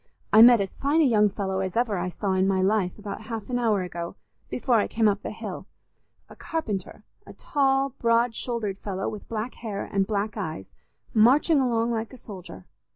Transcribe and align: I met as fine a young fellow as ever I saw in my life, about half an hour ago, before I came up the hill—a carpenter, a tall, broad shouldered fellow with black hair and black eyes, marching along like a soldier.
I 0.33 0.41
met 0.41 0.59
as 0.59 0.73
fine 0.73 0.99
a 1.01 1.05
young 1.05 1.29
fellow 1.29 1.59
as 1.59 1.77
ever 1.77 1.95
I 1.95 2.09
saw 2.09 2.33
in 2.33 2.47
my 2.47 2.59
life, 2.63 2.97
about 2.97 3.21
half 3.21 3.51
an 3.51 3.59
hour 3.59 3.83
ago, 3.83 4.15
before 4.49 4.77
I 4.77 4.87
came 4.87 5.07
up 5.07 5.21
the 5.21 5.29
hill—a 5.29 6.35
carpenter, 6.37 7.03
a 7.27 7.33
tall, 7.33 7.89
broad 7.99 8.33
shouldered 8.33 8.79
fellow 8.79 9.07
with 9.07 9.29
black 9.29 9.53
hair 9.53 9.83
and 9.85 10.07
black 10.07 10.37
eyes, 10.37 10.71
marching 11.13 11.59
along 11.59 11.91
like 11.91 12.13
a 12.13 12.17
soldier. 12.17 12.65